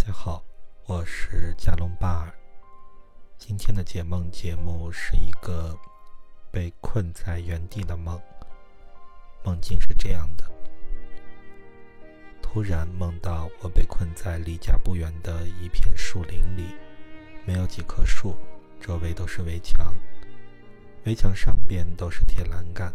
[0.00, 0.42] 大家好，
[0.86, 2.32] 我是加隆巴尔。
[3.36, 5.78] 今天的解梦节目是一个
[6.50, 8.18] 被困在原地的梦。
[9.44, 10.50] 梦境是这样的：
[12.40, 16.74] 突然梦到我被困在离家不远的一片树林里，
[17.44, 18.34] 没有几棵树，
[18.80, 19.94] 周围都是围墙，
[21.04, 22.90] 围墙上边都是铁栏杆。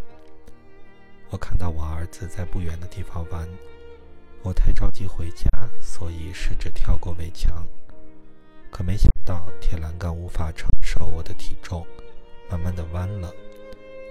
[1.30, 3.48] 我看到我儿子在不远的地方玩。
[4.46, 5.50] 我太着急回家，
[5.82, 7.66] 所以试着跳过围墙，
[8.70, 11.84] 可没想到铁栏杆无法承受我的体重，
[12.48, 13.34] 慢慢的弯了，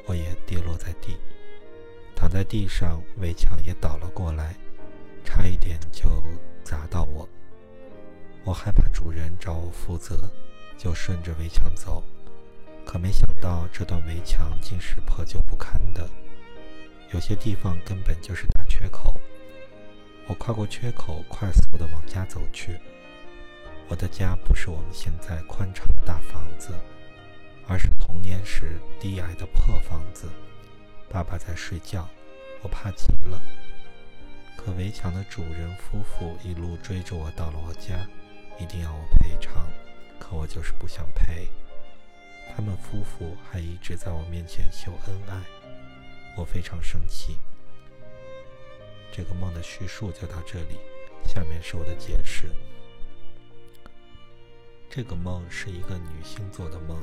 [0.07, 1.17] 我也跌落在地，
[2.17, 4.57] 躺在地上，围墙也倒了过来，
[5.25, 6.21] 差一点就
[6.65, 7.29] 砸到我。
[8.43, 10.29] 我害怕主人找我负责，
[10.77, 12.03] 就顺着围墙走，
[12.85, 16.11] 可没想到这段围墙竟是破旧不堪的，
[17.13, 19.15] 有些地方根本就是大缺口。
[20.27, 22.79] 我跨过缺口，快速地往家走去。
[23.89, 26.73] 我的家不是我们现在宽敞的大房子，
[27.69, 30.29] 而是童年时低矮的破房子。
[31.11, 32.09] 爸爸在睡觉，
[32.63, 33.41] 我怕极了。
[34.57, 38.09] 可围墙的主人夫妇一路追着我到了我家，
[38.59, 39.71] 一定要我赔偿，
[40.19, 41.49] 可我就是不想赔。
[42.57, 45.43] 他们夫妇还一直在我面前秀恩爱，
[46.35, 47.37] 我非常生气。
[49.17, 50.81] 这个梦的叙述就到这里，
[51.25, 52.51] 下面是我的解释。
[54.91, 57.01] 这个梦是一个女性做的梦，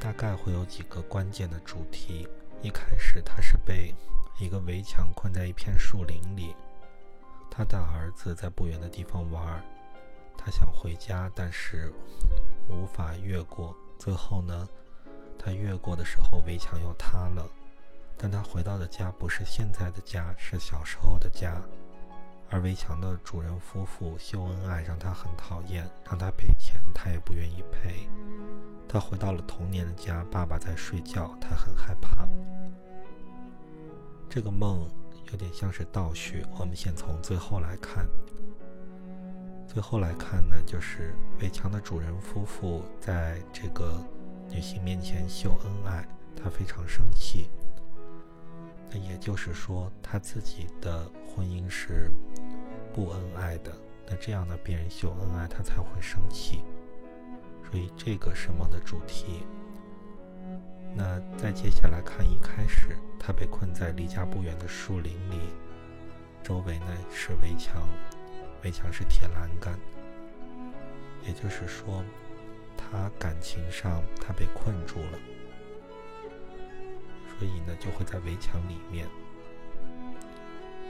[0.00, 2.26] 大概会有几个关键的主题。
[2.62, 3.94] 一开始，她是被
[4.38, 6.56] 一个围墙困在一片树林里，
[7.50, 9.62] 她的儿子在不远的地方玩，
[10.38, 11.92] 她想回家，但是
[12.70, 13.76] 无法越过。
[13.98, 14.66] 最后呢，
[15.38, 17.46] 她越过的时候，围墙又塌了。
[18.22, 21.60] 但他回到的家不是现在的家，是小时候的家。
[22.48, 28.08] 而围墙的主人夫妇秀恩爱，让他很讨厌，让他赔钱，他也不愿意赔。
[28.88, 32.28] 他回到了童年的家，爸爸在睡觉，他很害怕。
[34.28, 34.88] 这个梦
[35.32, 38.06] 有点像是倒叙，我们先从最后来看。
[39.66, 43.94] 最后来看呢，就是围墙的主人夫妇在这个
[44.48, 47.50] 女性面前秀恩爱，他非常生气。
[48.94, 52.10] 那也就是说，他自己的婚姻是
[52.92, 53.72] 不恩爱的。
[54.06, 56.62] 那这样呢，别人秀恩爱，他才会生气。
[57.64, 59.46] 所以这个是梦的主题。
[60.94, 65.38] 那再接下来看，一开始他被困在离家不远的树林里，
[66.42, 67.88] 周围呢是围墙，
[68.62, 69.78] 围墙是铁栏杆。
[71.24, 72.04] 也就是说，
[72.76, 75.18] 他感情上他被困住了。
[77.42, 79.04] 所以呢，就会在围墙里面。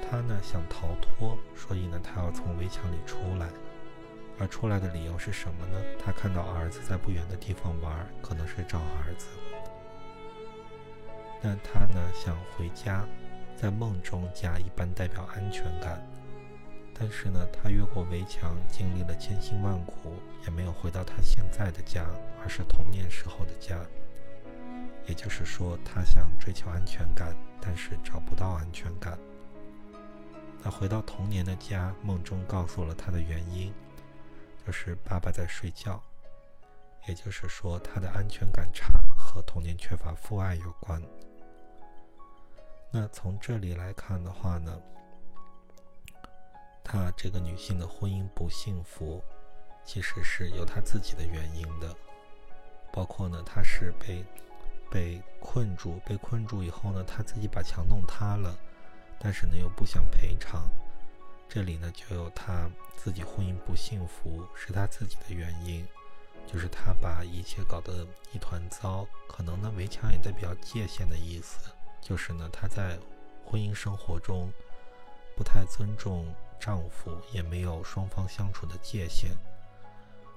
[0.02, 3.48] 他呢想逃脱，所以呢他要从围墙里出来。
[4.38, 5.80] 而出来的理由是什么呢？
[5.98, 9.28] 他看到儿子在不远的地方玩，可能是找儿子。
[11.40, 13.06] 那他呢想回家，
[13.56, 16.06] 在梦中家一般代表安全感。
[16.92, 22.04] 但是呢，他越过围墙，经历了千辛万苦，也没有回到他现在的家，
[22.42, 23.78] 而是童年时候的家。
[25.06, 29.18] 也就是说，他想追求安全感，但是找不到安全感。
[30.62, 33.72] 那回到童年的家，梦中告诉了他的原因，
[34.64, 36.00] 就是爸爸在睡觉。
[37.08, 41.02] 也就是说，他的安全感差和童年缺乏父爱有关。
[42.92, 44.80] 那从这里来看的话呢，
[46.84, 49.20] 他这个女性的婚姻不幸福，
[49.84, 51.92] 其实是有她自己的原因的，
[52.92, 54.24] 包括呢，她是被。
[54.92, 58.54] 被困住，被困住以后呢，他自己把墙弄塌了，
[59.19, 60.69] 但是呢又不想赔偿，
[61.48, 65.88] 这里呢就有他自己婚姻不幸福是他自己的原因，
[66.47, 69.06] 就是他把一切搞得一团糟。
[69.26, 71.70] 可能呢围墙也代表界限的意思，
[72.02, 72.98] 就是呢他在
[73.47, 74.52] 婚姻生活中
[75.34, 76.26] 不太尊重
[76.60, 79.31] 丈夫，也没有双方相处的界限。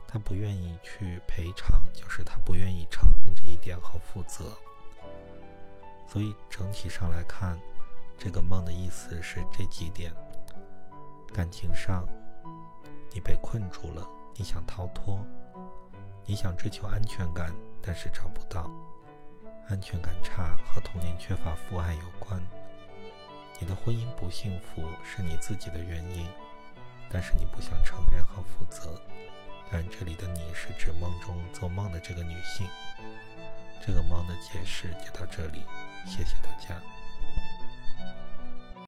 [0.08, 3.05] 他不愿意去赔偿，就是他不愿意承
[3.66, 4.56] 点和负责。
[6.08, 7.60] 所以整体上来看，
[8.16, 10.14] 这个梦的意思是这几点：
[11.34, 12.08] 感情上，
[13.12, 15.26] 你被困住了，你想逃脱，
[16.26, 17.52] 你想追求安全感，
[17.82, 18.70] 但是找不到，
[19.68, 22.40] 安全感差和童年缺乏父爱有关。
[23.60, 26.28] 你的婚姻不幸福是你自己的原因，
[27.10, 29.02] 但是你不想承认和负责。
[29.72, 32.68] 但这里的你是指梦中做梦的这个女性。
[33.86, 35.62] 这个猫的解释就到这里，
[36.06, 36.82] 谢谢大家。